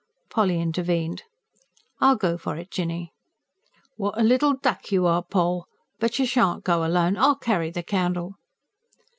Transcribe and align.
Polly 0.31 0.59
intervened. 0.59 1.21
"I'll 1.99 2.15
go 2.15 2.35
for 2.35 2.55
it, 2.57 2.71
Jinny." 2.71 3.13
"What 3.97 4.19
a 4.19 4.23
little 4.23 4.55
duck 4.55 4.91
you 4.91 5.05
are, 5.05 5.21
Poll! 5.21 5.67
But 5.99 6.17
you 6.17 6.25
shan't 6.25 6.63
go 6.63 6.83
alone. 6.83 7.17
I'll 7.17 7.35
carry 7.35 7.69
the 7.69 7.83
candle." 7.83 8.33